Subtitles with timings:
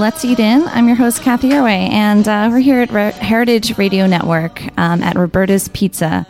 [0.00, 0.62] Let's Eat In.
[0.68, 5.02] I'm your host, Cathy Erway, and uh, we're here at Re- Heritage Radio Network um,
[5.02, 6.26] at Roberta's Pizza.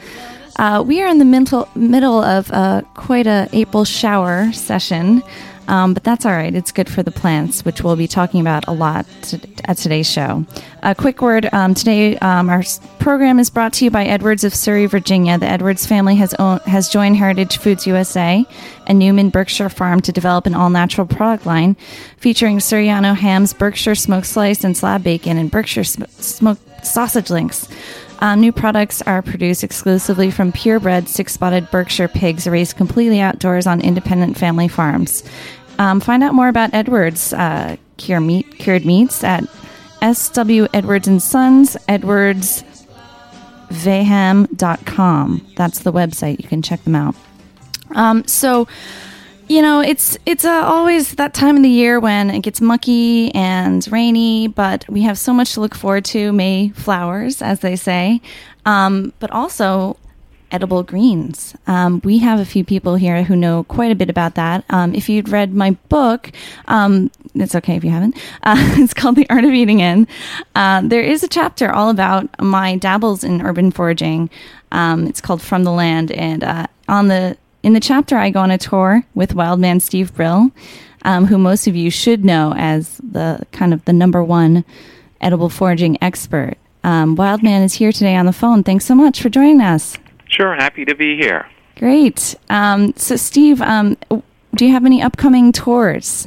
[0.57, 5.23] Uh, we are in the mental, middle of uh, quite a April shower session,
[5.69, 6.55] um, but that's all right.
[6.55, 10.11] It's good for the plants, which we'll be talking about a lot to, at today's
[10.11, 10.45] show.
[10.83, 12.63] A quick word um, today: um, our
[12.99, 15.39] program is brought to you by Edwards of Surrey, Virginia.
[15.39, 18.45] The Edwards family has own, has joined Heritage Foods USA
[18.87, 21.77] and Newman Berkshire Farm to develop an all-natural product line
[22.17, 27.69] featuring Surryano hams, Berkshire smoked slice and slab bacon, and Berkshire sm- smoked sausage links.
[28.21, 33.81] Uh, new products are produced exclusively from purebred six-spotted Berkshire pigs raised completely outdoors on
[33.81, 35.25] independent family farms.
[35.79, 39.45] Um, find out more about Edwards uh, cure meat, cured meats at
[40.15, 42.65] SW Edwards and Sons, Edwards
[43.71, 45.47] vaham.com.
[45.57, 46.43] That's the website.
[46.43, 47.15] You can check them out.
[47.93, 48.69] Um, so,
[49.51, 53.35] you know, it's it's uh, always that time of the year when it gets mucky
[53.35, 56.31] and rainy, but we have so much to look forward to.
[56.33, 58.23] May flowers, as they say,
[58.65, 59.97] um, but also
[60.53, 61.57] edible greens.
[61.67, 64.65] Um, we have a few people here who know quite a bit about that.
[64.71, 66.31] Um, if you'd read my book,
[66.69, 68.17] um, it's okay if you haven't.
[68.45, 70.07] Uh, it's called The Art of Eating In.
[70.55, 74.31] Uh, there is a chapter all about my dabbles in urban foraging.
[74.73, 78.41] Um, it's called From the Land, and uh, on the in the chapter, I go
[78.41, 80.51] on a tour with Wildman Steve Brill,
[81.05, 84.65] um, who most of you should know as the kind of the number one
[85.21, 86.57] edible foraging expert.
[86.83, 88.63] Um, Wildman is here today on the phone.
[88.63, 89.99] Thanks so much for joining us.
[90.29, 91.49] Sure, happy to be here.
[91.77, 92.35] Great.
[92.49, 93.97] Um, so, Steve, um,
[94.55, 96.27] do you have any upcoming tours?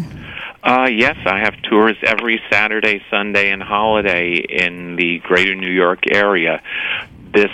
[0.63, 6.03] Uh, yes, I have tours every Saturday, Sunday, and holiday in the greater New York
[6.11, 6.61] area.
[7.33, 7.51] This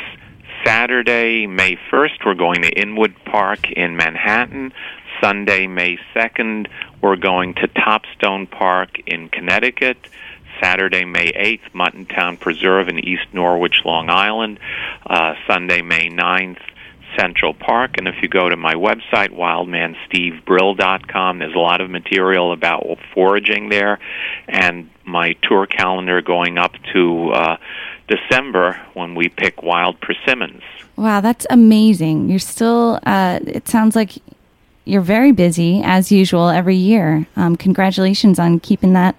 [0.65, 4.73] Saturday, May 1st, we're going to Inwood Park in Manhattan.
[5.21, 6.67] Sunday, May 2nd,
[7.01, 9.97] we're going to Topstone Park in Connecticut.
[10.61, 14.59] Saturday, May 8th, Muttontown Preserve in East Norwich, Long Island.
[15.05, 16.59] Uh, Sunday, May 9th,
[17.17, 17.95] Central Park.
[17.97, 23.69] And if you go to my website, wildmanstevebrill.com, there's a lot of material about foraging
[23.69, 23.99] there,
[24.47, 27.57] and my tour calendar going up to uh,
[28.09, 30.63] December when we pick wild persimmons.
[30.95, 32.29] Wow, that's amazing.
[32.29, 34.17] You're still, uh, it sounds like
[34.85, 37.27] you're very busy as usual every year.
[37.35, 39.15] Um, congratulations on keeping that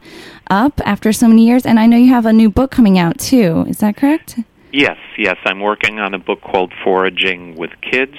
[0.51, 1.65] up after so many years.
[1.65, 3.65] And I know you have a new book coming out too.
[3.69, 4.39] Is that correct?
[4.73, 5.37] Yes, yes.
[5.45, 8.17] I'm working on a book called Foraging with Kids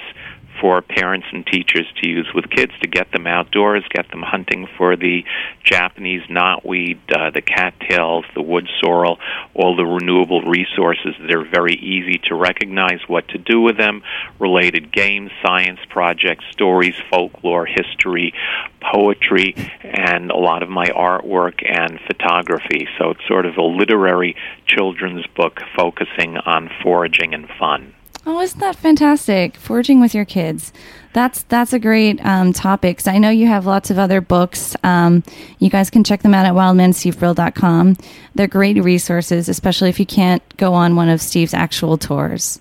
[0.62, 4.68] for parents and teachers to use with kids to get them outdoors, get them hunting
[4.78, 5.24] for the
[5.64, 9.18] Japanese knotweed, uh, the cattails, the wood sorrel,
[9.54, 14.02] all the renewable resources that are very easy to recognize what to do with them,
[14.38, 18.32] related games, science projects, stories, folklore, history,
[18.80, 22.86] poetry, and a lot of my artwork and photography.
[22.98, 24.36] So it's sort of a literary
[24.66, 27.94] children's book focusing on foraging and fun.
[28.24, 29.56] Oh, isn't that fantastic?
[29.56, 30.72] Foraging with your kids.
[31.12, 33.06] That's that's a great um, topic.
[33.06, 34.76] I know you have lots of other books.
[34.84, 35.24] Um,
[35.58, 37.96] you guys can check them out at wildmanstevebrill.com.
[38.34, 42.60] They're great resources, especially if you can't go on one of Steve's actual tours.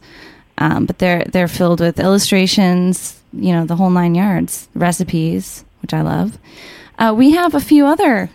[0.58, 5.94] um, but they're they're filled with illustrations, you know, the whole nine yards, recipes, which
[5.94, 6.38] I love.
[7.00, 8.30] Uh, we have a few other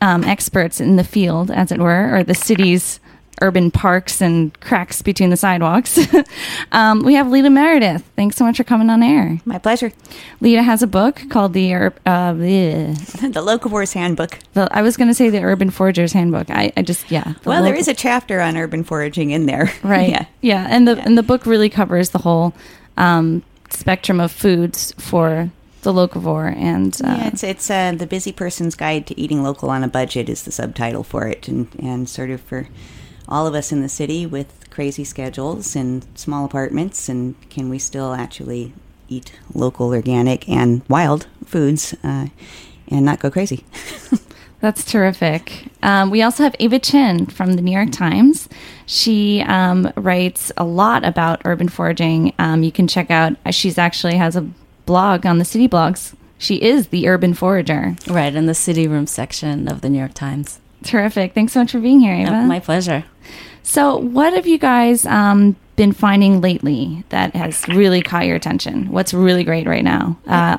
[0.00, 3.00] um, experts in the field, as it were, or the city's
[3.40, 5.98] urban parks and cracks between the sidewalks.
[6.72, 8.04] um, we have Leda Meredith.
[8.16, 9.40] Thanks so much for coming on air.
[9.44, 9.92] My pleasure.
[10.40, 14.38] Leda has a book called the Ur- uh, the, the Locavores Handbook.
[14.54, 16.50] the I was going to say the Urban Forager's Handbook.
[16.50, 17.34] I, I just yeah.
[17.42, 19.72] the Well, there is a chapter on urban foraging in there.
[19.82, 20.10] right.
[20.10, 20.26] yeah.
[20.40, 22.54] yeah, and the and the book really covers the whole
[22.96, 25.50] um, spectrum of foods for
[25.82, 29.70] the locavore and uh, yeah, it's it's uh, the busy person's guide to eating local
[29.70, 32.66] on a budget is the subtitle for it, and and sort of for
[33.28, 37.78] all of us in the city with crazy schedules and small apartments, and can we
[37.78, 38.72] still actually
[39.08, 42.26] eat local, organic, and wild foods, uh,
[42.88, 43.64] and not go crazy?
[44.60, 45.68] That's terrific.
[45.82, 48.48] Um, we also have Ava Chin from the New York Times.
[48.86, 52.34] She um, writes a lot about urban foraging.
[52.38, 53.34] Um, you can check out.
[53.50, 54.48] She's actually has a
[54.84, 56.14] blog on the city blogs.
[56.38, 57.94] She is the urban forager.
[58.08, 60.60] Right, in the city room section of the New York Times.
[60.82, 61.34] Terrific.
[61.34, 62.32] Thanks so much for being here, Ava.
[62.32, 63.04] Uh, my pleasure.
[63.70, 68.90] So, what have you guys um, been finding lately that has really caught your attention?
[68.90, 70.18] What's really great right now?
[70.26, 70.56] Uh,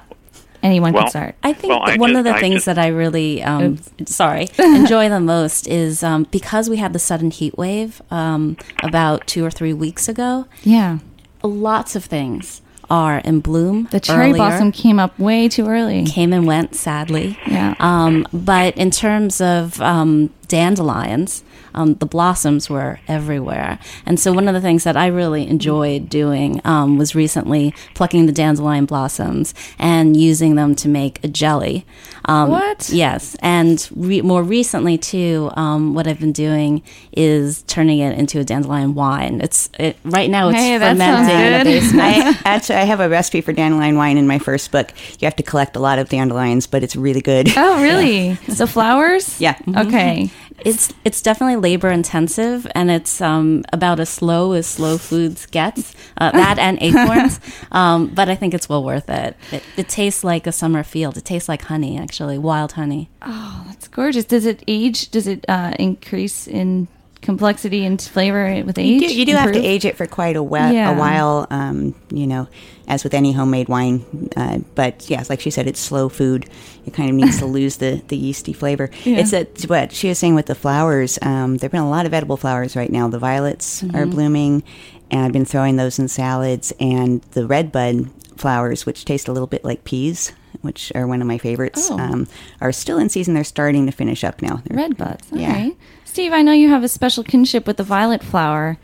[0.61, 1.35] anyone Well, can start.
[1.41, 3.79] I think Well, I one just- of the I things just- that I really, um,
[4.05, 9.25] sorry, enjoy the most is um, because we had the sudden heat wave um, about
[9.25, 10.45] two or three weeks ago.
[10.63, 10.99] Yeah.
[11.43, 12.61] Lots of things
[12.91, 13.87] are in bloom.
[13.91, 14.35] The cherry earlier.
[14.35, 16.05] blossom came up way too early.
[16.05, 17.37] came and went, sadly.
[17.47, 17.75] Yeah.
[17.79, 21.43] Um, but in terms of um, dandelions,
[21.73, 23.79] um, the blossoms were everywhere.
[24.05, 28.25] And so one of the things that I really enjoyed doing um, was recently plucking
[28.25, 31.85] the dandelion blossoms and using them to make a jelly.
[32.25, 32.89] Um, What?
[32.89, 33.37] Yes.
[33.41, 36.81] And re- more recently, too, um, what I've been doing
[37.13, 39.39] is turning it into a dandelion wine.
[39.41, 41.63] It's it, Right now, it's Hey, fermenting in a good.
[41.65, 42.01] basement.
[42.45, 44.91] I actually I have a recipe for dandelion wine in my first book.
[45.19, 47.47] You have to collect a lot of dandelions, but it's really good.
[47.55, 48.35] Oh, really?
[48.53, 49.39] So flowers?
[49.39, 49.55] Yeah.
[49.77, 50.29] Okay.
[50.65, 55.93] It's it's definitely labor intensive, and it's um, about as slow as slow foods gets.
[56.17, 57.39] Uh, that and acorns,
[57.71, 59.35] um, but I think it's well worth it.
[59.51, 59.63] it.
[59.77, 61.17] It tastes like a summer field.
[61.17, 63.09] It tastes like honey, actually, wild honey.
[63.21, 64.25] Oh, that's gorgeous.
[64.25, 65.09] Does it age?
[65.11, 66.87] Does it uh, increase in
[67.29, 69.01] complexity and flavor with age?
[69.01, 70.95] You do, you do have to age it for quite a, whe- Yeah.
[70.95, 72.47] a while, um, you know,
[72.87, 74.03] as with any homemade wine.
[74.35, 76.49] Uh, but yes, like she said, it's slow food.
[76.85, 78.89] It kind of needs to lose the, the yeasty flavor.
[79.03, 79.19] Yeah.
[79.19, 81.19] It's that what she was saying with the flowers.
[81.21, 83.07] Um, there have been a lot of edible flowers right now.
[83.07, 84.09] The violets are Mm-hmm.
[84.11, 84.63] blooming,
[85.11, 86.73] and I've been throwing those in salads.
[86.79, 91.21] And the red bud flowers, which taste a little bit like peas, which are one
[91.21, 91.99] of my favorites, Oh.
[91.99, 92.27] um,
[92.61, 93.33] are still in season.
[93.33, 94.61] They're starting to finish up now.
[94.65, 95.27] They're- Red buds.
[95.31, 95.51] Yeah.
[95.53, 95.77] right.
[96.09, 98.79] Steve, I know you have a special kinship with the violet flower.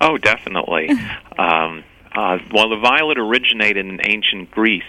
[0.00, 0.88] Oh, definitely.
[1.38, 1.84] um,
[2.16, 4.82] uh, well, the violet originated in ancient Greece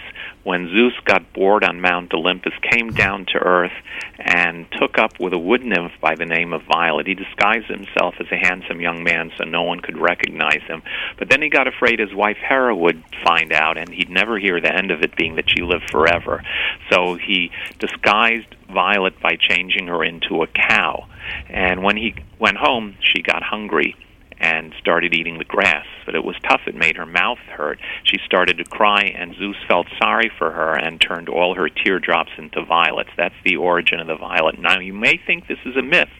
[0.44, 3.72] when Zeus got bored on Mount Olympus, came down to earth,
[4.18, 7.06] and took up with a wood nymph by the name of Violet.
[7.06, 10.82] He disguised himself as a handsome young man so no one could recognize him.
[11.18, 14.60] But then he got afraid his wife Hera would find out, and he'd never hear
[14.60, 16.42] the end of it, being that she lived forever.
[16.90, 21.06] So he disguised Violet by changing her into a cow.
[21.48, 23.96] And when he went home, she got hungry
[24.42, 25.86] and started eating the grass.
[26.04, 26.62] But it was tough.
[26.66, 27.78] It made her mouth hurt.
[28.04, 32.32] She started to cry, and Zeus felt sorry for her and turned all her teardrops
[32.36, 33.10] into violets.
[33.16, 34.58] That's the origin of the violet.
[34.58, 36.10] Now, you may think this is a myth,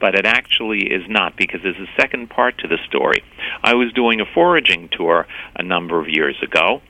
[0.00, 3.24] but it actually is not because there's a second part to the story.
[3.62, 5.26] I was doing a foraging tour
[5.56, 6.80] a number of years ago.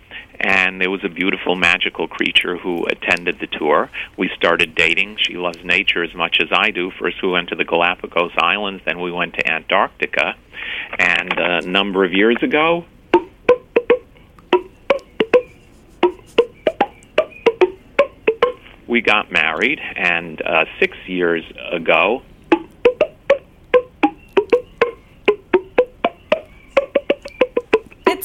[0.44, 3.90] And there was a beautiful magical creature who attended the tour.
[4.18, 5.16] We started dating.
[5.16, 6.90] She loves nature as much as I do.
[6.90, 10.36] First, we went to the Galapagos Islands, then we went to Antarctica.
[10.98, 12.84] And uh, a number of years ago,
[18.86, 19.80] we got married.
[19.96, 22.20] And uh, six years ago,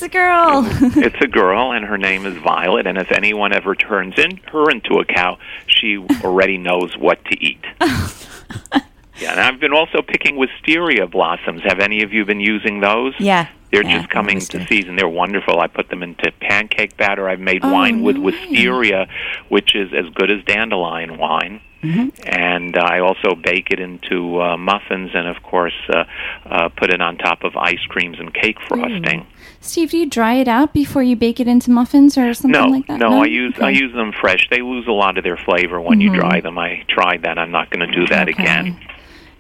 [0.02, 0.66] It's a girl.
[1.04, 2.88] it's a girl, and her name is Violet.
[2.88, 5.38] And if anyone ever turns in her into a cow,
[5.68, 7.60] she already knows what to eat.
[7.82, 11.64] yeah, and I've been also picking wisteria blossoms.
[11.66, 13.14] Have any of you been using those?
[13.20, 13.50] Yeah.
[13.74, 14.96] They're Yeah, just coming to season.
[14.96, 15.60] They're wonderful.
[15.60, 17.28] I put them into pancake batter.
[17.28, 19.08] I've made Oh, wine with wisteria,
[19.50, 21.60] which is as good as dandelion wine.
[21.84, 22.10] Mm-hmm.
[22.28, 26.04] And uh, I also bake it into uh, muffins, and of course, uh,
[26.46, 29.26] uh, put it on top of ice creams and cake frosting.
[29.62, 32.68] Steve, do you dry it out before you bake it into muffins or something No,
[32.68, 33.00] like that?
[33.00, 34.48] no, no, I use I use them fresh.
[34.50, 36.58] They lose a lot of their flavor when you dry them.
[36.58, 37.38] I tried that.
[37.40, 38.42] I'm not going to do that Okay.
[38.44, 38.80] again.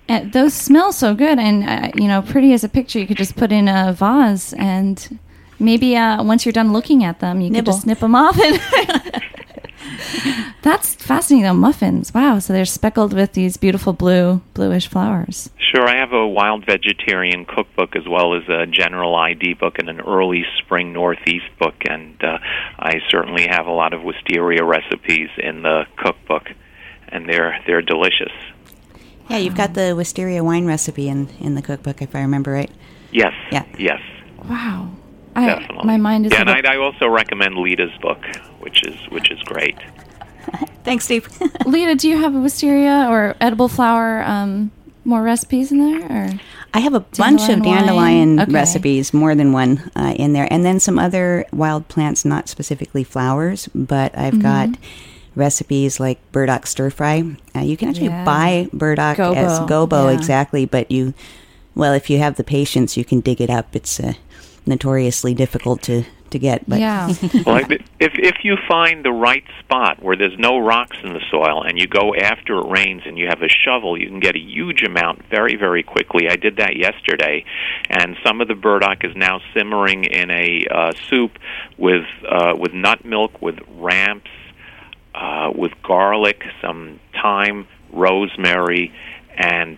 [0.07, 2.99] And those smell so good, and uh, you know, pretty as a picture.
[2.99, 5.19] You could just put in a vase, and
[5.61, 7.73] Maybe uh, once you're done looking at them, you can Nibble.
[7.73, 8.39] just snip them off.
[8.39, 8.61] And
[10.61, 11.53] That's fascinating, though.
[11.53, 12.13] Muffins.
[12.13, 12.39] Wow.
[12.39, 15.49] So they're speckled with these beautiful blue, bluish flowers.
[15.73, 19.89] Sure, I have a wild vegetarian cookbook as well as a general ID book and
[19.89, 22.39] an early spring northeast book, and uh,
[22.79, 26.49] I certainly have a lot of wisteria recipes in the cookbook,
[27.09, 28.31] and they're they're delicious.
[29.29, 32.71] Yeah, you've got the wisteria wine recipe in, in the cookbook, if I remember right.
[33.11, 33.63] Yes, Yeah.
[33.77, 34.01] yes,
[34.49, 34.89] Wow.
[35.35, 35.85] I, definitely.
[35.85, 36.31] my mind is.
[36.31, 38.17] Yeah, and a bit- I, I also recommend Leda's book,
[38.59, 39.75] which is which is great.
[40.83, 41.27] Thanks, Steve.
[41.65, 44.71] Leda, do you have a wisteria or edible flower um,
[45.05, 46.05] more recipes in there?
[46.11, 46.39] Or
[46.73, 48.51] I have a bunch of Dandelion Okay.
[48.51, 53.03] recipes, more than one uh, in there, and then some other wild plants, not specifically
[53.03, 54.41] flowers, but I've Mm-hmm.
[54.71, 54.77] got
[55.35, 57.23] recipes like burdock stir fry.
[57.55, 58.23] Uh, you can actually Yeah.
[58.25, 60.17] buy burdock as Gobo, gobo, yeah.
[60.17, 61.13] exactly, but you,
[61.75, 63.75] well, if you have the patience, you can dig it up.
[63.75, 64.13] It's uh,
[64.65, 67.07] notoriously difficult to to get, but yeah,
[67.45, 71.21] Well, if if if you find the right spot where there's no rocks in the
[71.29, 74.35] soil, and you go after it rains, and you have a shovel, you can get
[74.35, 76.29] a huge amount very very quickly.
[76.29, 77.45] I did that yesterday,
[77.89, 81.37] and some of the burdock is now simmering in a uh, soup
[81.77, 84.31] with uh, with nut milk, with ramps,
[85.15, 88.93] uh, with garlic, some thyme, rosemary,
[89.37, 89.77] and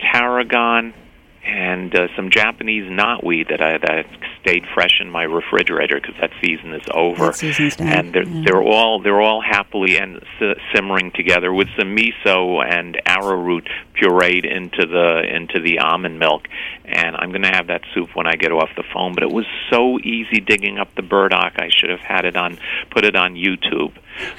[0.00, 0.94] tarragon
[1.44, 4.06] and uh, some Japanese knotweed that I that
[4.40, 7.26] stayed fresh in my refrigerator because that season is over.
[7.26, 8.42] That season's done, And they're yeah.
[8.46, 13.68] they're all they're all happily and si- simmering together with some miso and arrowroot
[14.00, 16.46] pureed into the into the almond milk.
[16.84, 19.14] And I'm going to have that soup when I get off the phone.
[19.14, 21.54] But it was so easy digging up the burdock.
[21.58, 22.58] I should have had it on
[22.90, 23.92] put it on YouTube.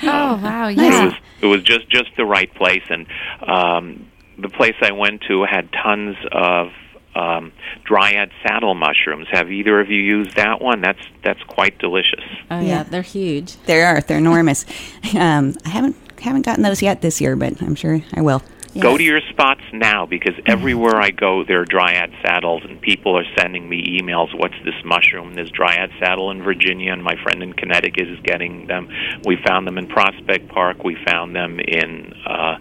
[0.03, 1.05] Oh wow, It yeah.
[1.05, 3.07] was it was just just the right place, and
[3.45, 4.05] um,
[4.37, 6.67] the place I went to had tons of
[7.15, 7.51] um,
[7.83, 9.27] dryad saddle mushrooms.
[9.31, 10.81] Have either of you used that one?
[10.81, 12.23] That's that's quite delicious.
[12.51, 12.65] Oh Yeah.
[12.67, 13.55] yeah, they're huge.
[13.65, 14.65] they are they're enormous.
[15.15, 18.41] um, I haven't haven't gotten those yet this year, but I'm sure I will.
[18.79, 23.15] Go to your spots now because everywhere I go, there are dryad saddles, and people
[23.17, 24.35] are sending me emails.
[24.35, 25.35] What's this mushroom?
[25.35, 28.89] There's dryad saddle in Virginia, and my friend in Connecticut is getting them.
[29.25, 30.83] We found them in Prospect Park.
[30.83, 32.57] We found them in uh,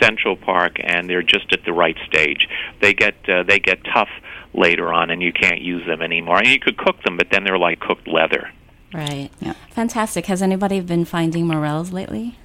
[0.00, 2.48] Central Park, and they're just at the right stage.
[2.80, 4.10] They get uh, they get tough
[4.54, 6.38] later on, and you can't use them anymore.
[6.38, 8.50] And you could cook them, but then they're like cooked leather.
[8.92, 9.30] Right.
[9.40, 9.54] Yeah.
[9.70, 10.26] Fantastic.
[10.26, 12.36] Has anybody been finding morels lately?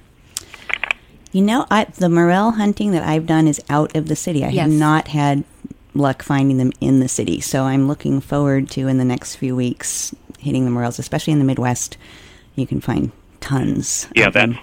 [1.32, 4.44] You know, I, the morel hunting that I've done is out of the city.
[4.44, 4.62] I Yes.
[4.70, 5.44] have not had
[5.94, 9.54] luck finding them in the city, so I'm looking forward to in the next few
[9.56, 11.96] weeks hitting the morels, especially in the Midwest.
[12.54, 14.08] You can find tons.
[14.14, 14.58] Yeah, of that's them.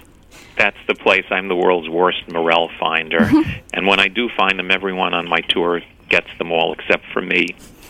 [0.57, 1.25] that's the place.
[1.29, 3.29] I'm the world's worst morel finder,
[3.73, 7.21] and when I do find them, everyone on my tour gets them all except for
[7.21, 7.55] me.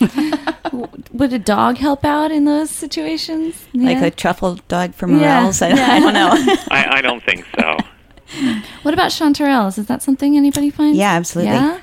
[1.12, 3.66] Would a dog help out in those situations?
[3.72, 5.62] like a truffle dog for Yeah, morels.
[5.62, 5.86] I, yeah.
[5.92, 6.30] I don't know.
[6.70, 7.76] I, I don't think so.
[8.82, 9.78] What about chanterelles?
[9.78, 10.98] Is that something anybody finds?
[10.98, 11.52] Yeah, absolutely.
[11.54, 11.80] Yeah.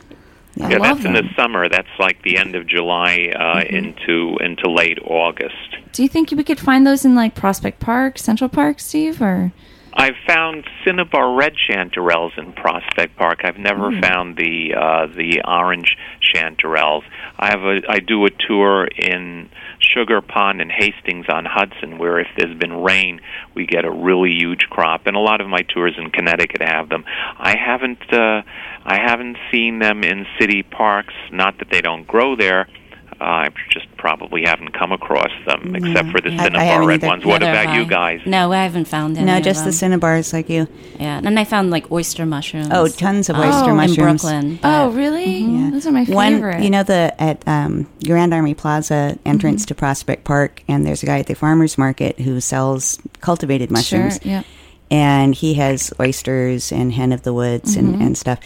[0.56, 0.70] Yeah.
[0.70, 1.68] Yeah, love that's in the summer.
[1.68, 3.76] That's like the end of July uh, Mm-hmm.
[3.76, 5.78] into into late August.
[5.94, 9.20] Do you think we could find those in like Prospect Park, Central Park, Steve?
[9.22, 9.52] Or
[9.96, 13.42] I've found cinnabar red chanterelles in Prospect Park.
[13.44, 14.02] I've never Hmm.
[14.02, 15.96] found the uh, the orange
[16.34, 17.04] chanterelles.
[17.38, 22.20] I have a I do a tour in Sugar Pond and Hastings on Hudson, where
[22.20, 23.22] if there's been rain,
[23.54, 25.06] we get a really huge crop.
[25.06, 27.06] And a lot of my tours in Connecticut have them.
[27.38, 28.42] I haven't uh,
[28.86, 31.14] I haven't seen them in city parks.
[31.32, 32.68] Not that they don't grow there.
[33.24, 37.08] I just probably haven't come across them, except for the I- I cinnabar red either.
[37.08, 37.26] ones.
[37.26, 38.20] What Neither about you guys?
[38.26, 39.26] No, I haven't found any.
[39.26, 40.68] no, of just the cinnabars like you.
[41.00, 42.68] Yeah, and I found like oyster mushrooms.
[42.72, 44.24] Oh, tons of oyster in mushrooms.
[44.26, 44.60] In Brooklyn.
[44.64, 45.38] oh, but- really?
[45.38, 45.70] Yeah.
[45.72, 46.54] Those are my favorite.
[46.56, 49.68] One, you know, the at um, Grand Army Plaza entrance Mm-hmm.
[49.68, 54.20] to Prospect Park, and there's a guy at the farmers market who sells cultivated mushrooms.
[54.22, 54.32] Sure.
[54.32, 54.44] Yeah.
[54.92, 58.02] and he has oysters and hen of the woods and, Mm-hmm.
[58.02, 58.40] and stuff.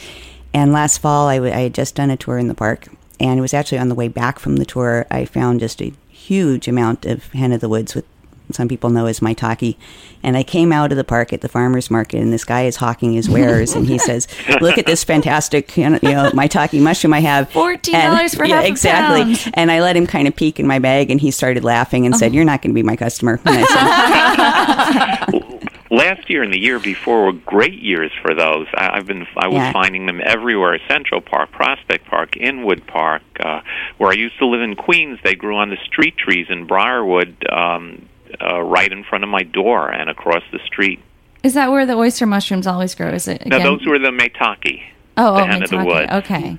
[0.53, 2.88] And last fall, I, w- I had just done a tour in the park,
[3.19, 5.05] and it was actually on the way back from the tour.
[5.12, 8.05] I found just a huge amount of hen of the woods, with
[8.51, 9.75] some people know as maitake.
[10.24, 12.77] And I came out of the park at the farmers market, and this guy is
[12.77, 14.27] hawking his wares, and he says,
[14.62, 15.97] "Look at this fantastic, you know,
[16.31, 19.36] maitake mushroom I have." $14 for yeah, half exactly.
[19.36, 19.51] pound.
[19.53, 22.15] And I let him kind of peek in my bag, and he started laughing and
[22.15, 22.17] Oh.
[22.17, 25.43] said, "You're not going to be my customer." And I said,
[25.89, 28.67] last year and the year before were great years for those.
[28.75, 29.72] I, I've been I was Yeah.
[29.74, 33.22] finding them everywhere: Central Park, Prospect Park, Inwood Park.
[33.39, 33.62] Uh,
[33.98, 37.36] where I used to live in Queens, they grew on the street trees in Briarwood,
[37.51, 38.08] um,
[38.41, 41.00] uh, right in front of my door and across the street.
[41.44, 43.10] Is that where the oyster mushrooms always grow?
[43.10, 43.67] Is it Now again?
[43.67, 44.82] those were the maitake.
[45.17, 45.86] oh, the oh, the maitake.
[45.86, 46.12] woods.
[46.12, 46.58] Okay.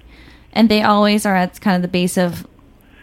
[0.52, 2.46] And they always are at kind of the base of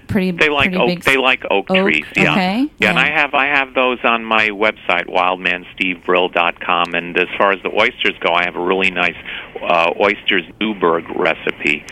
[0.07, 0.31] pretty.
[0.31, 0.87] They like pretty oak.
[0.87, 1.03] big.
[1.03, 2.05] They like oak, Oak, trees.
[2.15, 2.31] Yeah.
[2.31, 2.99] okay, Yeah, and.
[2.99, 6.93] I have I have those on my website, wildmanstevebrill.com.
[6.95, 9.17] And as far as the oysters go, I have a really nice
[9.61, 11.85] uh, oysters Newburg recipe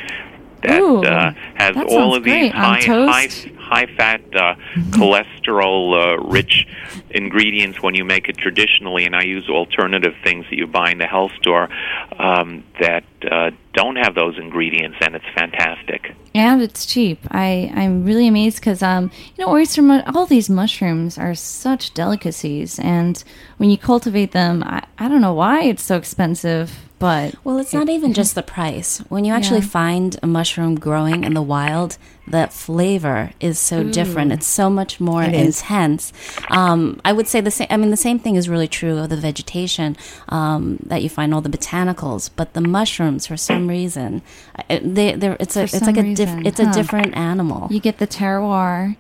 [0.64, 3.28] that Ooh, uh, has that all of these high high
[3.58, 4.56] high fat uh,
[4.92, 6.66] cholesterol uh, rich
[7.12, 10.98] ingredients when you make it traditionally, and I use alternative things that you buy in
[10.98, 11.70] the health store
[12.18, 16.16] um, that uh, don't have those ingredients, and it's fantastic.
[16.36, 17.20] and it's cheap.
[17.32, 21.94] I I'm really amazed because um you know oyster mu- all these mushrooms are such
[21.94, 23.24] delicacies, and
[23.58, 27.74] when you cultivate them, I I don't know why it's so expensive, but Well, it's
[27.74, 29.00] not even just the price.
[29.10, 29.80] When you actually Yeah.
[29.82, 34.32] find a mushroom growing in the wild, that flavor is so different.
[34.32, 35.60] It's so much more It is.
[35.62, 36.14] intense.
[36.50, 37.68] Um, I would say the same.
[37.70, 39.98] I mean, the same thing is really true of the vegetation
[40.30, 44.22] um, that you find all the botanicals, but the mushrooms, for some reason,
[44.70, 47.16] uh, they, they're, it's a For it's like some a diff, reason, it's a different
[47.18, 47.68] animal.
[47.70, 48.96] you get the terroir.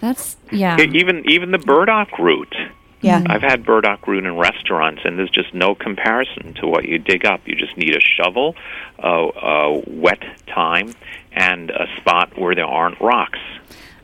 [0.00, 0.80] That's yeah.
[0.80, 2.54] Even even the burdock root.
[3.02, 3.22] Yeah.
[3.26, 7.26] I've had burdock root in restaurants, and there's just no comparison to what you dig
[7.26, 7.40] up.
[7.46, 8.54] You just need a shovel,
[8.98, 10.94] a, uh, wet time,
[11.32, 13.38] and a spot where there aren't rocks.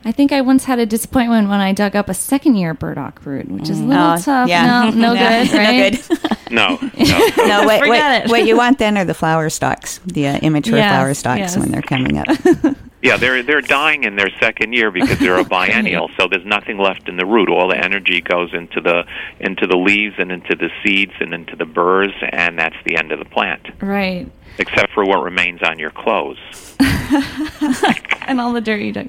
[0.05, 3.25] I think I once had a disappointment when I dug up a second year burdock
[3.25, 4.47] root, which is a little Oh, tough.
[4.47, 4.89] yeah.
[4.89, 6.09] No, no Yeah, good, right?
[6.51, 6.99] No good.
[6.99, 7.27] No, no.
[7.47, 8.29] no, what, Forget what, it.
[8.31, 11.57] what you want then are the flower stalks, the uh, immature Yes, flower stalks yes.
[11.57, 12.27] when they're coming up.
[13.01, 16.09] yeah, they're they're dying in their second year because they're a biennial.
[16.19, 17.49] So there's nothing left in the root.
[17.49, 19.05] All the energy goes into the
[19.39, 23.11] into the leaves and into the seeds and into the burrs, and that's the end
[23.11, 23.67] of the plant.
[23.81, 24.29] Right.
[24.57, 26.37] Except for what remains on your clothes.
[26.79, 29.07] and all the dirt you took.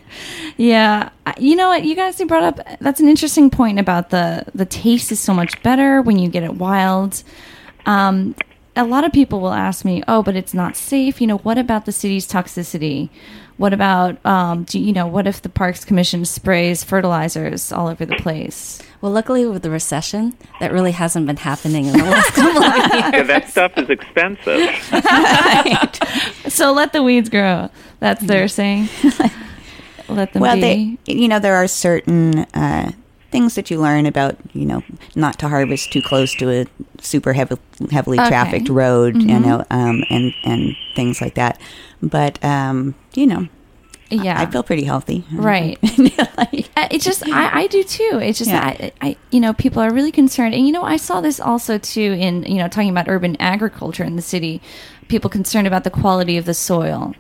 [0.57, 1.85] Yeah, you know what?
[1.85, 5.35] You guys you brought up that's an interesting point about the the taste is so
[5.35, 7.25] much better when you get it wild.
[7.87, 8.37] Um,
[8.77, 11.59] a lot of people will ask me, "Oh, but it's not safe." You know, what
[11.59, 13.11] about the city's toxicity?
[13.61, 15.07] What about um, do you know?
[15.07, 18.81] What if the Parks Commission sprays fertilizers all over the place?
[19.03, 22.75] Well, luckily with the recession, that really hasn't been happening in the last couple of
[22.95, 23.13] years.
[23.13, 24.61] Yeah, that stuff is expensive.
[26.51, 27.69] So let the weeds grow.
[28.01, 28.89] That's they're saying.
[30.09, 30.99] Let them well, be.
[31.05, 32.91] they, you know, there are certain uh,
[33.31, 34.83] things that you learn about, you know,
[35.15, 36.67] not to harvest too close to a
[37.01, 37.57] super heavy,
[37.91, 38.29] heavily Okay.
[38.29, 41.61] trafficked road, you know, um, and and things like that.
[42.03, 43.49] But um, you know,
[44.11, 45.25] yeah, I feel pretty healthy.
[45.33, 45.79] Right.
[46.37, 48.19] Like- Uh, It just, I, I do too.
[48.23, 48.61] It's just, Yeah.
[48.81, 51.79] I, I, you know, people are really concerned, and you know, I saw this also
[51.79, 54.61] too in, you know, talking about urban agriculture in the city.
[55.09, 57.15] People concerned about the quality of the soil,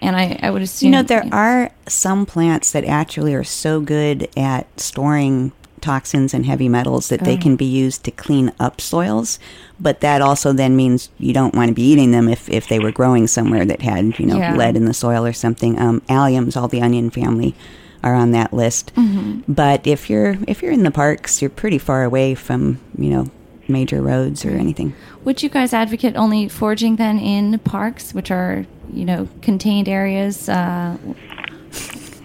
[0.00, 3.80] and I, I would assume, You know, there are some plants that actually are so
[3.80, 7.24] good at storing toxins and heavy metals that Oh.
[7.26, 9.38] they can be used to clean up soils.
[9.78, 12.78] But that also then means you don't want to be eating them if, if they
[12.78, 14.56] were growing somewhere that had, you know, Yeah.
[14.56, 15.78] lead in the soil or something.
[15.78, 17.54] Um, alliums, all the onion family
[18.02, 18.92] are on that list.
[18.96, 19.52] Mm-hmm.
[19.52, 23.26] But if you're if you're in the parks, you're pretty far away from, you know,
[23.68, 24.92] major roads or anything.
[25.24, 30.48] would you guys advocate only foraging then in parks, which are, you know, contained areas?
[30.48, 30.96] Uh,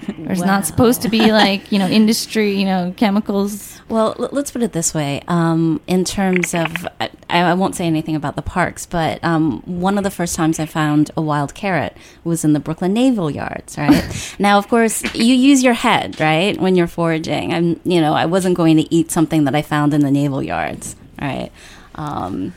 [0.17, 3.82] there's not supposed to be like, you know, industry, you know, chemicals.
[3.89, 5.22] Well, l- let's put it this way.
[5.28, 9.98] Um, in terms of, I, I won't say anything about the parks, but um, one
[9.98, 13.78] of the first times I found a wild carrot was in the Brooklyn Naval Yards,
[13.78, 14.36] right?
[14.39, 17.54] now, of course, you use your head, right, when you're foraging.
[17.54, 20.41] I'm, you know, I wasn't going to eat something that I found in the Naval
[20.43, 21.52] Yards, right?
[21.96, 22.54] Um,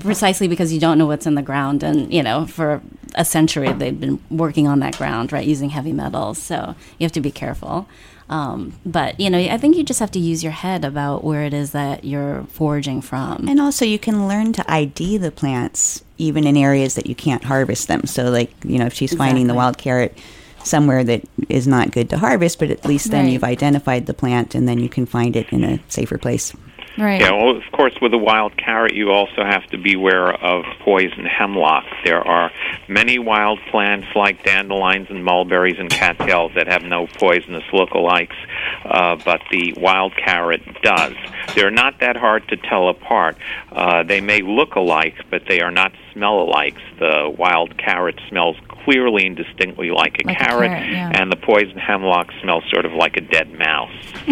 [0.00, 2.80] precisely because you don't know what's in the ground and you know for
[3.14, 7.12] a century they've been working on that ground right using heavy metals so you have
[7.12, 7.86] to be careful
[8.30, 11.42] um, but you know i think you just have to use your head about where
[11.44, 16.02] it is that you're foraging from And also, you can learn to ID the plants
[16.18, 18.06] even in areas that you can't harvest them.
[18.06, 20.16] So, like, you know, if she's finding the wild carrot
[20.62, 23.32] somewhere that is not good to harvest, but at least then Right.
[23.32, 26.54] you've identified the plant and then you can find it in a safer place.
[26.98, 27.20] Right.
[27.20, 31.24] Yeah, well, of course, with a wild carrot, you also have to beware of poison
[31.24, 31.84] hemlock.
[32.04, 32.50] There are
[32.88, 38.36] many wild plants like dandelions and mulberries and cattails that have no poisonous lookalikes,
[38.84, 41.14] uh, but the wild carrot does.
[41.54, 43.36] They're not that hard to tell apart.
[43.70, 46.80] Uh, they may look alike, but they are not smell alikes.
[46.98, 51.20] The wild carrot smells clearly and distinctly like a Like a carrot, carrot, yeah.
[51.20, 53.92] and the poison hemlock smells sort of like a dead mouse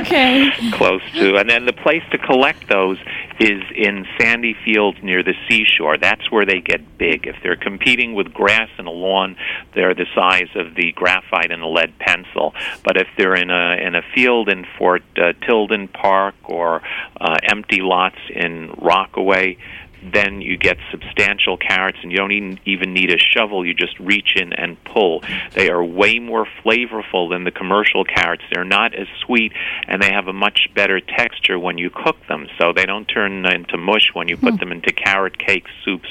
[0.00, 0.50] okay.
[0.72, 1.36] close to.
[1.36, 2.98] And then the place to collect those
[3.40, 5.96] is in sandy fields near the seashore.
[5.98, 7.26] That's where they get big.
[7.26, 9.36] If they're competing with grass and a lawn,
[9.74, 12.54] they're the size of the graphite and a lead pencil.
[12.84, 16.82] But if they're in a in a field in Fort uh, Tilden Park or
[17.20, 19.56] uh, empty lots in Rockaway,
[20.02, 23.66] then you get substantial carrots, and you don't even, even need a shovel.
[23.66, 25.22] You just reach in and pull.
[25.54, 28.42] They are way more flavorful than the commercial carrots.
[28.52, 29.52] They're not as sweet,
[29.86, 32.48] and they have a much better texture when you cook them.
[32.58, 36.08] So they don't turn into mush when you put them into carrot cakes, soups,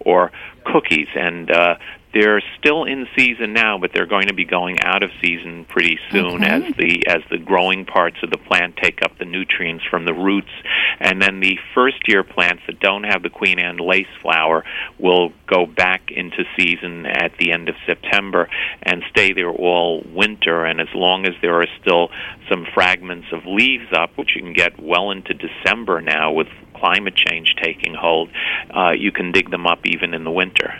[0.00, 0.32] or
[0.64, 1.08] cookies.
[1.14, 1.76] And uh,
[2.12, 5.98] they're still in season now, but they're going to be going out of season pretty
[6.10, 6.46] soon Okay.
[6.46, 10.14] as the as the growing parts of the plant take up the nutrients from the
[10.14, 10.50] roots,
[10.98, 14.64] and then the first year plants that don't have the Queen Anne lace flower
[14.98, 18.48] will go back into season at the end of September
[18.82, 20.64] and stay there all winter.
[20.64, 22.08] And as long as there are still
[22.48, 27.14] some fragments of leaves up, which you can get well into December now with climate
[27.14, 28.30] change taking hold,
[28.74, 30.74] uh, you can dig them up even in the winter.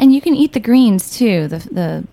[0.00, 2.04] And you can eat the greens too, the the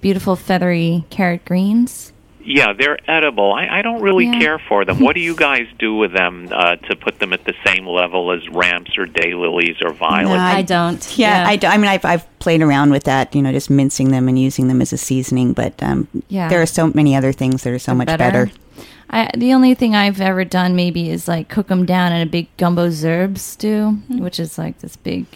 [0.00, 2.12] beautiful feathery carrot greens.
[2.44, 3.52] Yeah, they're edible.
[3.52, 4.40] I, I don't really Yeah.
[4.40, 4.98] care for them.
[4.98, 8.32] What do you guys do with them uh, to put them at the same level
[8.32, 10.28] as ramps or daylilies or violets?
[10.38, 11.18] No, I don't.
[11.18, 11.48] Yeah, Yeah.
[11.50, 14.26] I, do- I mean, I've, I've played around with that, you know, just mincing them
[14.26, 15.52] and using them as a seasoning.
[15.52, 16.48] But um, Yeah.
[16.48, 18.50] there are so many other things that are so much better.
[19.08, 22.30] I, the only thing I've ever done maybe is like cook them down in a
[22.30, 25.26] big gumbo z'herbes stew, which is like this big,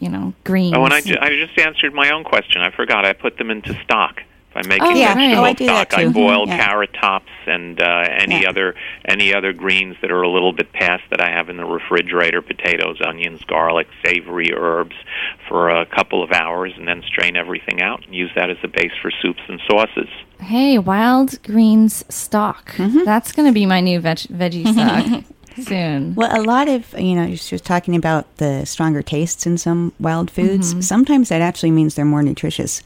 [0.00, 0.74] you know, greens.
[0.76, 2.60] Oh, and I, ju- I just answered my own question.
[2.62, 3.04] I forgot.
[3.04, 4.20] I put them into stock.
[4.50, 5.14] If I'm making Oh, yeah.
[5.14, 6.10] vegetable Oh, I stock, I too.
[6.12, 6.64] boil Yeah.
[6.64, 8.50] carrot tops and uh, any Yeah.
[8.50, 11.64] other any other greens that are a little bit past that I have in the
[11.64, 14.94] refrigerator: potatoes, onions, garlic, savory herbs,
[15.48, 18.68] for a couple of hours, and then strain everything out and use that as a
[18.68, 20.08] base for soups and sauces.
[20.40, 22.74] Hey, wild greens stock.
[22.76, 23.02] Mm-hmm.
[23.04, 25.24] That's going to be my new veg- veggie stock
[25.62, 26.14] soon.
[26.14, 29.92] Well, a lot of, you know, she was talking about the stronger tastes in some
[29.98, 30.72] wild foods.
[30.72, 30.80] Mm-hmm.
[30.80, 32.82] Sometimes that actually means they're more nutritious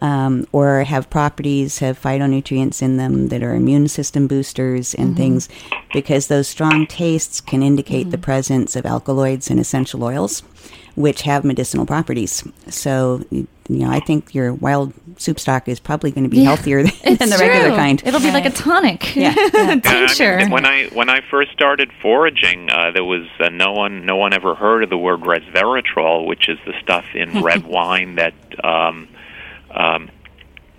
[0.00, 5.16] um, or have properties, have phytonutrients in them that are immune system boosters and mm-hmm.
[5.16, 5.48] things
[5.92, 8.22] because those strong tastes can indicate the mm-hmm.
[8.22, 10.42] presence of alkaloids and essential oils,
[10.96, 12.44] which have medicinal properties.
[12.68, 16.38] So, you you know, I think your wild soup stock is probably going to be
[16.38, 18.02] Yeah, healthier than, It's than the regular kind.
[18.04, 19.14] It'll be like a tonic.
[19.14, 19.32] Yeah.
[19.36, 19.80] Yeah.
[19.84, 23.72] Yeah, I mean, when I when I first started foraging, uh, there was uh, no
[23.72, 27.64] one no one ever heard of the word resveratrol, which is the stuff in red
[27.64, 29.08] wine that um,
[29.70, 30.10] um,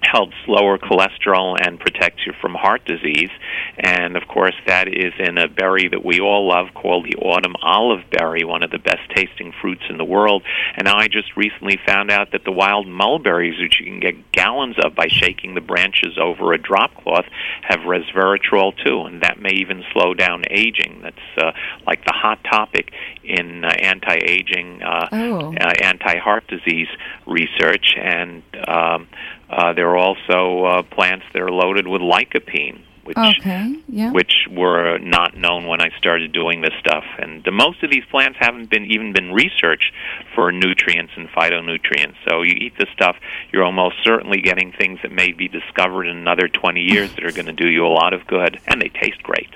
[0.02, 3.30] helps lower cholesterol and protects you from heart disease.
[3.78, 7.56] And of course, that is in a berry that we all love called the autumn
[7.62, 10.44] olive berry, one of the best tasting fruits in the world.
[10.76, 14.32] And now I just recently found out that the wild mulberries, which you can get
[14.32, 17.26] gallons of by shaking the branches over a drop cloth,
[17.62, 21.02] have resveratrol too, and that may even slow down aging.
[21.04, 21.52] That's uh,
[21.86, 22.92] like the hot topic
[23.24, 25.54] in uh, anti-aging, uh, Oh.
[25.54, 26.88] uh, anti-heart disease
[27.26, 29.08] research, and um,
[29.52, 33.76] uh, there are also uh, plants that are loaded with lycopene, which Okay.
[33.90, 34.12] Yeah.
[34.12, 37.04] which were not known when I started doing this stuff.
[37.18, 39.92] And uh, most of these plants haven't been even been researched
[40.36, 42.16] for nutrients and phytonutrients.
[42.30, 43.18] So you eat this stuff,
[43.52, 47.32] you're almost certainly getting things that may be discovered in another 20 years that are
[47.32, 49.50] going to do you a lot of good, and they taste great.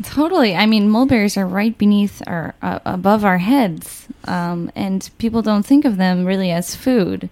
[0.02, 0.56] Totally.
[0.56, 5.64] I mean, mulberries are right beneath our uh, above our heads, um, and people don't
[5.64, 7.28] think of them really as food,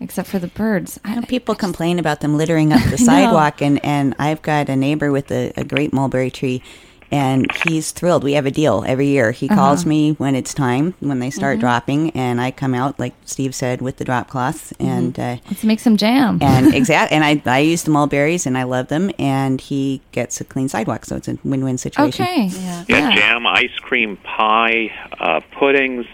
[0.00, 0.98] except for the birds.
[1.04, 4.68] I, You know, people complain about them littering up the sidewalk, and, and I've got
[4.68, 6.62] a neighbor with a, a great mulberry tree,
[7.10, 8.24] and he's thrilled.
[8.24, 9.30] We have a deal every year.
[9.30, 13.14] He calls me when it's time, when they start dropping, and I come out, like
[13.24, 16.40] Steve said, with the drop cloth, and uh, Let's make some jam.
[16.42, 20.40] and exact, and I I use the mulberries, and I love them, and he gets
[20.40, 22.24] a clean sidewalk, so it's a win-win situation.
[22.24, 22.46] okay.
[22.48, 22.84] Yeah.
[22.88, 26.06] Yeah, jam, ice cream, pie, uh, puddings.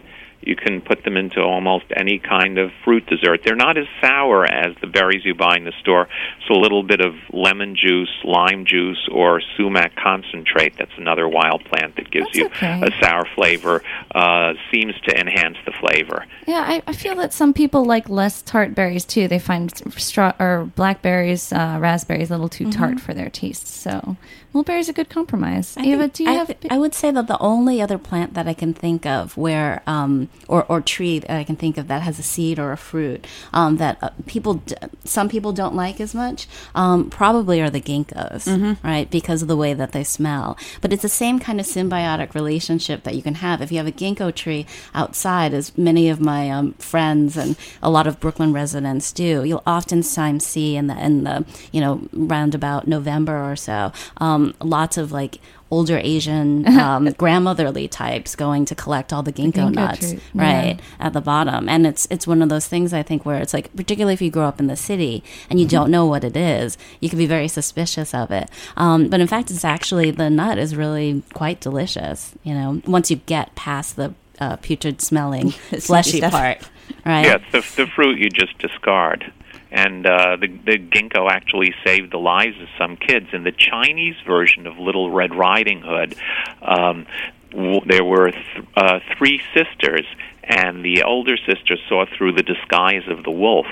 [0.42, 3.42] You can put them into almost any kind of fruit dessert.
[3.44, 6.08] They're not as sour as the berries you buy in the store.
[6.46, 10.76] So a little bit of lemon juice, lime juice, or sumac concentrate.
[10.78, 12.82] That's another wild plant that gives That's you okay.
[12.82, 13.82] a sour flavor.
[14.14, 16.26] Uh, seems to enhance the flavor.
[16.46, 19.28] Yeah, I, I feel that some people like less tart berries too.
[19.28, 23.70] They find straw or blackberries, uh, raspberries a little too tart for their tastes.
[23.70, 24.16] So
[24.52, 25.76] mulberries a good compromise.
[25.76, 26.54] I Ava, think- do you I, have?
[26.70, 30.28] I would say that the only other plant that I can think of where, um,
[30.48, 33.26] or or tree that I can think of that has a seed or a fruit
[33.52, 34.62] um, that uh, people,
[35.04, 38.46] some people don't like as much, um, probably are the ginkgos,
[38.82, 39.10] right?
[39.10, 40.56] Because of the way that they smell.
[40.80, 43.86] But it's the same kind of symbiotic relationship that you can have if you have
[43.86, 48.52] a ginkgo tree outside, as many of my um, friends and a lot of Brooklyn
[48.52, 49.44] residents do.
[49.44, 54.96] You'll oftentimes see in the in the you know roundabout November or so, um, lots
[54.96, 55.38] of like
[55.72, 60.78] older Asian um, grandmotherly types going to collect all the ginkgo, ginkgo nuts, tree, right
[61.00, 61.68] at the bottom.
[61.68, 64.30] And it's it's one of those things I think where it's like, particularly if you
[64.30, 67.26] grow up in the city and you don't know what it is, you can be
[67.26, 68.50] very suspicious of it.
[68.76, 72.34] Um, but in fact, it's actually the nut is really quite delicious.
[72.42, 75.50] You know, once you get past the uh, putrid smelling
[75.80, 76.58] fleshy part,
[77.06, 77.24] right?
[77.24, 79.32] Yes, the, the fruit you just discard.
[79.72, 83.28] And uh, the, the ginkgo actually saved the lives of some kids.
[83.32, 86.14] In the Chinese version of Little Red Riding Hood,
[86.60, 87.06] um,
[87.50, 90.04] w- there were th- uh, three sisters,
[90.44, 93.66] and the older sister saw through the disguise of the wolf,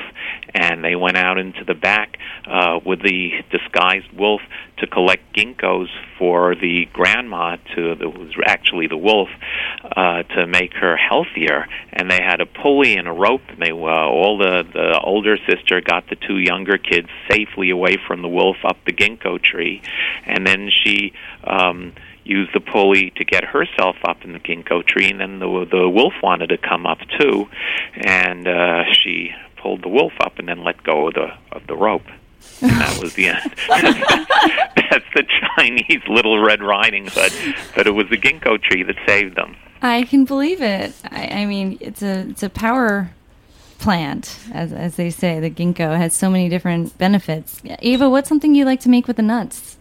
[0.54, 4.40] and they went out into the back uh, with the disguised wolf
[4.78, 9.28] to collect ginkgos for the grandma to the was actually the wolf
[9.96, 11.66] uh, to make her healthier.
[11.92, 13.42] And they had a pulley and a rope.
[13.48, 17.96] And they uh, all the the older sister got the two younger kids safely away
[18.06, 19.82] from the wolf up the ginkgo tree.
[20.24, 21.12] And then she
[21.44, 21.92] um
[22.24, 25.88] used the pulley to get herself up in the ginkgo tree and then the the
[25.88, 27.48] wolf wanted to come up too
[27.94, 31.76] and uh she pulled the wolf up and then let go of the of the
[31.76, 32.06] rope
[32.62, 33.54] and that was the end.
[33.68, 35.24] That's the
[35.56, 37.32] Chinese Little Red Riding Hood,
[37.74, 39.56] but it was the ginkgo tree that saved them.
[39.82, 40.94] I can believe it.
[41.10, 43.10] I, I mean, it's a it's a power
[43.78, 45.40] plant, as as they say.
[45.40, 47.62] The ginkgo has so many different benefits.
[47.80, 49.78] Ava, what's something you like to make with the nuts?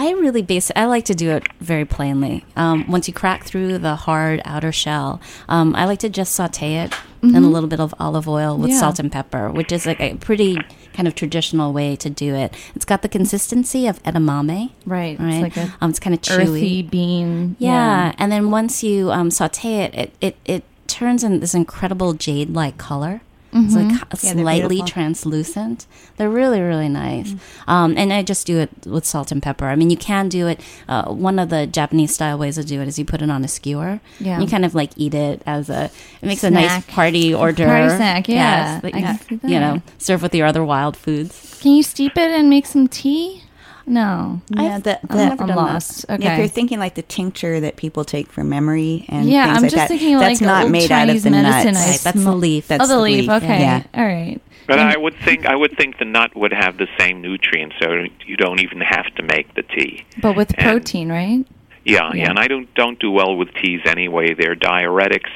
[0.00, 0.70] I really base.
[0.76, 2.44] I like to do it very plainly.
[2.54, 6.76] Um, once you crack through the hard outer shell, um, I like to just saute
[6.76, 8.78] it in a little bit of olive oil with Yeah.
[8.78, 10.56] salt and pepper, which is like a pretty
[10.92, 12.54] kind of traditional way to do it.
[12.76, 16.20] It's got the consistency of edamame, Right, it's Right, like a um, it's kind of
[16.22, 16.42] chewy.
[16.58, 17.56] Earthy bean.
[17.58, 18.12] Yeah.
[18.18, 22.78] and then once you um, saute it, it, it, it turns in this incredible jade-like
[22.78, 23.20] color.
[23.52, 23.90] It's like
[24.22, 25.86] Yeah, slightly translucent.
[26.16, 27.34] They're really, really nice.
[27.66, 29.66] Um, and I just do it with salt and pepper.
[29.66, 30.60] I mean, you can do it.
[30.88, 33.44] Uh, one of the Japanese style ways to do it is you put it on
[33.44, 34.00] a skewer.
[34.20, 34.40] Yeah.
[34.40, 35.90] You kind of like eat it as a.
[36.22, 37.72] It makes a nice party hors d'oeuvre.
[37.72, 38.80] Party snack, yeah.
[38.82, 41.58] Yes, I can see you know, serve with your other wild foods.
[41.60, 43.42] Can you steep it and make some tea?
[43.88, 44.40] No.
[44.50, 45.56] Yeah, I've- the, I've the, never I'm done that.
[45.56, 46.04] lost.
[46.08, 49.56] Yeah, if you're thinking like the tincture that people take for memory and yeah, things
[49.56, 51.72] I'm like just that, thinking that's like not made Chinese out of the medicine.
[51.74, 51.86] nuts.
[51.86, 52.68] Right, that's the smell- leaf.
[52.68, 53.28] That's oh, the, the leaf.
[53.28, 53.60] leaf, Okay.
[53.60, 53.82] yeah.
[53.94, 54.40] All right.
[54.66, 57.76] But And- I would think I would think the nut would have the same nutrients,
[57.80, 60.04] so you don't even have to make the tea.
[60.20, 61.44] But with And- protein, right?
[61.84, 62.24] Yeah, Yeah.
[62.24, 64.34] yeah, and I don't don't do well with teas anyway.
[64.34, 65.30] They're diuretics,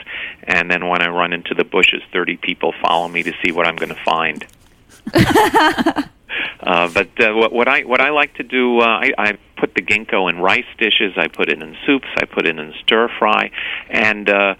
[0.44, 3.66] and then when I run into the bushes, thirty people follow me to see what
[3.66, 4.44] I'm going to find.
[5.14, 9.74] uh, but uh, what, what I what I like to do, uh, I, I put
[9.74, 11.12] the ginkgo in rice dishes.
[11.16, 12.08] I put it in soups.
[12.16, 13.50] I put it in stir fry,
[13.90, 14.54] and uh,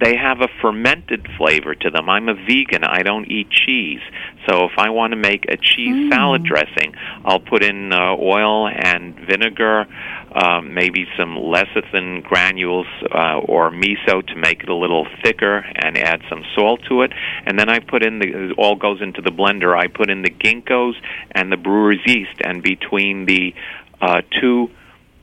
[0.00, 2.08] they have a fermented flavor to them.
[2.08, 2.84] I'm a vegan.
[2.84, 4.00] I don't eat cheese.
[4.48, 8.66] So if I want to make a cheese salad dressing, I'll put in uh, oil
[8.66, 9.86] and vinegar,
[10.32, 15.98] um, maybe some lecithin granules uh, or miso to make it a little thicker, and
[15.98, 17.12] add some salt to it.
[17.46, 19.76] And then I put in the it all goes into the blender.
[19.76, 20.94] I put in the ginkgos
[21.32, 23.54] and the brewer's yeast, and between the
[24.00, 24.70] uh, two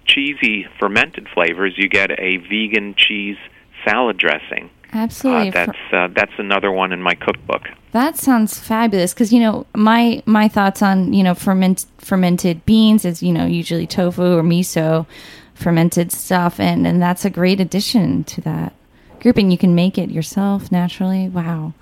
[0.06, 3.38] cheesy fermented flavors, you get a vegan cheese
[3.86, 4.70] salad dressing.
[4.98, 5.50] Absolutely.
[5.50, 7.64] Uh, that's uh, that's another one in my cookbook.
[7.92, 13.06] That sounds fabulous because you know my my thoughts on you know ferment fermented beans
[13.06, 15.06] is you know usually tofu or miso
[15.54, 18.74] fermented stuff and and that's a great addition to that
[19.20, 19.52] grouping.
[19.52, 21.30] You can make it yourself naturally.
[21.30, 21.74] Wow.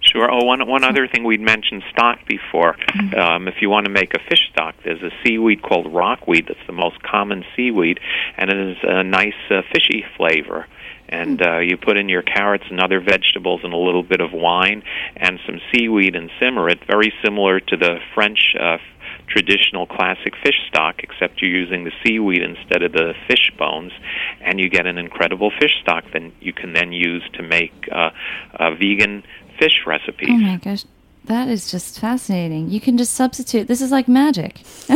[0.00, 0.30] Sure.
[0.30, 2.76] Oh, one one other thing we'd mentioned stock before.
[3.16, 6.66] Um, if you want to make a fish stock, there's a seaweed called rockweed that's
[6.66, 8.00] the most common seaweed,
[8.36, 10.66] and it is a nice uh, fishy flavor.
[11.08, 14.32] And uh, you put in your carrots and other vegetables and a little bit of
[14.32, 14.82] wine
[15.16, 16.80] and some seaweed and simmer it.
[16.86, 18.78] Very similar to the French uh,
[19.26, 23.92] traditional classic fish stock, except you're using the seaweed instead of the fish bones,
[24.40, 28.10] and you get an incredible fish stock that you can then use to make uh,
[28.58, 29.22] uh, vegan
[29.58, 30.28] fish recipes.
[30.30, 30.84] Oh my gosh.
[31.26, 32.68] That is just fascinating.
[32.68, 33.66] You can just substitute.
[33.66, 34.60] This is like magic.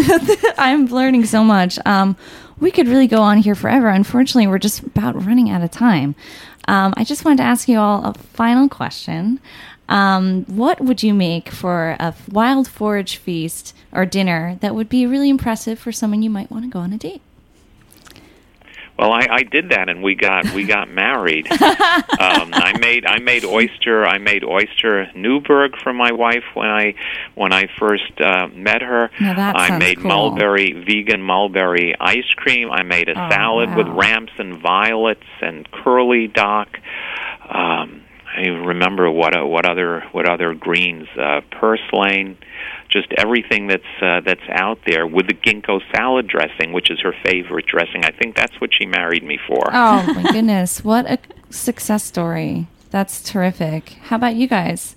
[0.58, 1.78] I'm learning so much.
[1.86, 2.18] Um,
[2.60, 3.88] we could really go on here forever.
[3.88, 6.14] Unfortunately, we're just about running out of time.
[6.66, 9.40] Um, I just wanted to ask you all a final question.
[9.88, 15.06] Um, what would you make for a wild forage feast or dinner that would be
[15.06, 17.22] really impressive for someone you might want to go on a date?
[18.98, 21.50] Well, I, I did that, and we got we got married.
[21.52, 21.60] um,
[22.52, 26.94] I made I made oyster I made oyster Newburgh for my wife when I
[27.36, 29.10] when I first uh, met her.
[29.20, 30.08] Now that I sounds made cool.
[30.08, 32.70] mulberry vegan mulberry ice cream.
[32.70, 33.96] I made a Oh, salad with wow.
[33.96, 36.78] ramps and violets and curly dock.
[37.48, 38.02] Um,
[38.36, 42.36] I remember what uh, what other what other greens uh, purslane,
[42.88, 47.14] just everything that's uh, that's out there with the ginkgo salad dressing, which is her
[47.24, 48.04] favorite dressing.
[48.04, 49.70] I think that's what she married me for.
[49.72, 50.84] Oh my goodness.
[50.84, 51.18] What a
[51.50, 52.66] success story.
[52.90, 53.90] That's terrific.
[54.04, 54.94] How about you guys?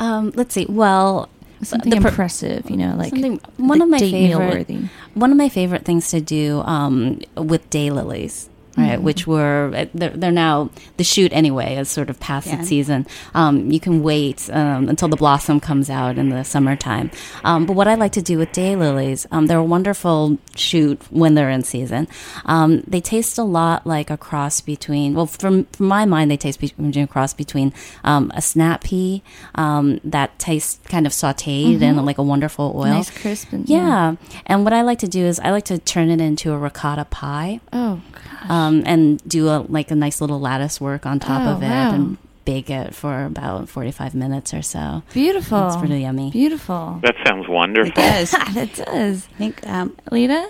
[0.00, 0.66] Um, let's see.
[0.68, 1.28] Well,
[1.62, 4.68] Something the per- impressive, you know, like something one the of my favorite
[5.14, 9.00] one of my favorite things to do um, with daylilies right?
[9.00, 12.58] Which were they're, they're now the shoot anyway is sort of past Yeah.
[12.60, 13.06] its season.
[13.34, 17.10] Um, you can wait um, until the blossom comes out in the summertime.
[17.44, 21.34] Um, but what I like to do with daylilies, um, they're a wonderful shoot when
[21.34, 22.08] they're in season.
[22.46, 26.36] Um, they taste a lot like a cross between, well, from, from my mind, they
[26.36, 27.72] taste between a cross between
[28.04, 29.22] um, a snap pea
[29.54, 32.86] um, that tastes kind of sauteed in like a wonderful oil.
[32.86, 34.16] Nice crisp and Yeah.
[34.46, 37.04] And what I like to do is I like to turn it into a ricotta
[37.06, 38.50] pie Oh gosh.
[38.66, 41.68] Um, and do a like a nice little lattice work on top Oh, of it
[41.68, 41.94] wow.
[41.94, 45.02] and bake it for about 45 minutes or so.
[45.12, 45.66] Beautiful.
[45.68, 46.30] It's really yummy.
[46.30, 46.98] Beautiful.
[47.02, 47.90] That sounds wonderful.
[47.92, 48.30] It does.
[48.54, 49.26] that does.
[49.34, 50.48] I think um, Leda?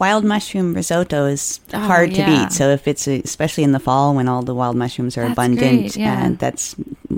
[0.00, 2.50] wild mushroom risotto is Oh, hard to beat.
[2.52, 5.80] So if it's especially in the fall when all the wild mushrooms are That's abundant,
[5.82, 6.26] great, yeah.
[6.26, 6.74] uh, that's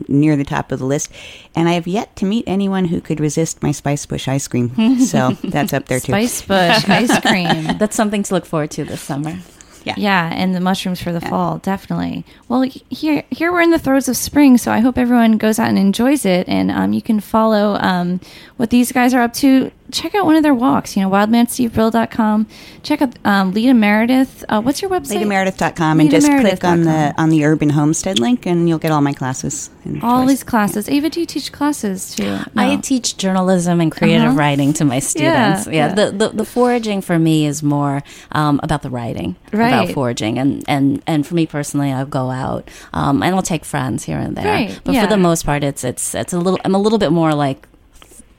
[0.08, 1.10] near the top of the list.
[1.54, 4.98] And I have yet to meet anyone who could resist my spice bush ice cream.
[5.00, 6.12] so that's up there too.
[6.12, 7.78] Spice bush ice cream.
[7.78, 9.38] That's something to look forward to this summer.
[9.86, 12.24] Yeah, Yeah, and the mushrooms for the fall, definitely.
[12.48, 15.68] Well, here here we're in the throes of spring, so I hope everyone goes out
[15.68, 16.48] and enjoys it.
[16.48, 18.20] And um, you can follow um,
[18.56, 19.70] what these guys are up to.
[19.92, 20.96] Check out one of their walks.
[20.96, 22.46] You know, wildmanstevebrill.com.
[22.82, 24.44] Check out um, Leda Meredith.
[24.48, 25.22] Uh, what's your website?
[25.22, 29.00] LedaMeredith.com and just click on the on the urban homestead link and you'll get all
[29.00, 29.70] my classes.
[29.84, 30.28] and all choice.
[30.30, 30.88] these classes.
[30.88, 32.38] Ava, do you teach classes too?
[32.56, 34.36] I teach journalism and creative Uh-huh.
[34.38, 35.66] writing to my students.
[35.66, 35.94] Yeah, Yeah, yeah.
[35.94, 39.68] The, the the foraging for me is more um, about the writing, Right.
[39.68, 43.64] about foraging, and, and and for me personally, I'll go out um, and I'll take
[43.64, 44.44] friends here and there.
[44.46, 45.02] Right, But yeah.
[45.04, 46.58] for the most part, it's it's it's a little.
[46.64, 47.66] I'm a little bit more like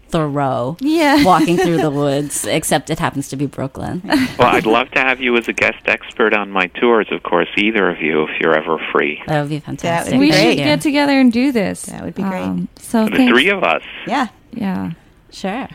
[0.10, 0.78] Thoreau.
[0.80, 1.24] Yeah.
[1.24, 4.02] walking through the woods, except it happens to be Brooklyn.
[4.40, 7.50] Well, I'd love to have you as a guest expert on my tours, of course,
[7.58, 9.22] either of you, if you're ever free.
[9.28, 10.14] That would be fantastic.
[10.14, 10.58] would we be should great.
[10.58, 11.84] get together and do this.
[11.84, 12.44] That would be great.
[12.44, 13.32] Um, so The thanks.
[13.32, 13.84] three of us.
[14.08, 14.28] Yeah.
[14.52, 14.92] yeah.
[15.32, 15.68] Sure.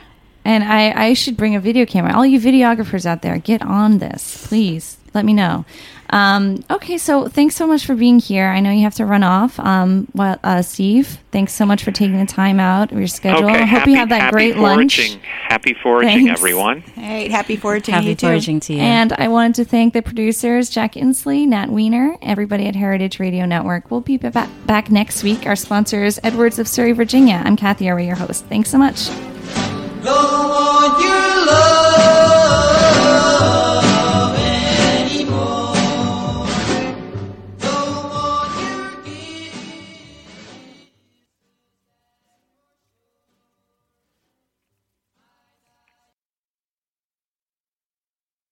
[0.44, 2.14] And I, I should bring a video camera.
[2.16, 4.96] All you videographers out there, get on this, please.
[5.14, 5.64] Let me know.
[6.10, 8.46] Um, okay, so thanks so much for being here.
[8.46, 9.58] I know you have to run off.
[9.58, 13.44] Um, well, uh, Steve, thanks so much for taking the time out of your schedule.
[13.48, 14.96] Okay, I hope happy, you have that happy great lunch.
[14.96, 15.20] foraging.
[15.48, 16.40] Happy foraging, Thanks.
[16.40, 16.84] everyone.
[16.98, 17.30] All right.
[17.30, 17.94] Happy foraging.
[17.94, 18.26] Happy you too.
[18.26, 18.80] foraging to you.
[18.80, 23.46] And I wanted to thank the producers, Jack Inslee, Nat Weiner, everybody at Heritage Radio
[23.46, 23.90] Network.
[23.90, 25.46] We'll be ba- back next week.
[25.46, 27.40] Our sponsor is Edwards of Surry, Virginia.
[27.42, 28.44] I'm Cathy Erway, your host.
[28.46, 29.08] Thanks so much.
[30.04, 31.46] Lord, you